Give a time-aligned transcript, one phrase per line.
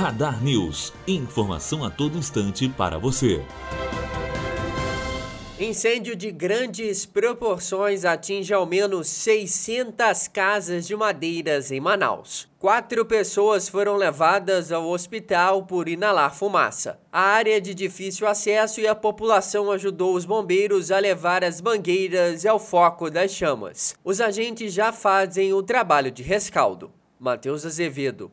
[0.00, 0.94] Radar News.
[1.06, 3.44] Informação a todo instante para você.
[5.58, 12.48] Incêndio de grandes proporções atinge ao menos 600 casas de madeiras em Manaus.
[12.58, 16.98] Quatro pessoas foram levadas ao hospital por inalar fumaça.
[17.12, 22.46] A área de difícil acesso e a população ajudou os bombeiros a levar as mangueiras
[22.46, 23.94] ao foco das chamas.
[24.02, 26.90] Os agentes já fazem o trabalho de rescaldo.
[27.18, 28.32] Matheus Azevedo,